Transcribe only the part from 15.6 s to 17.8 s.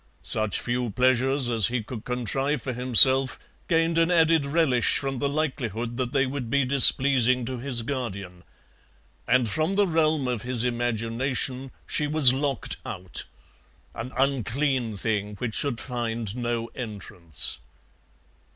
find no entrance.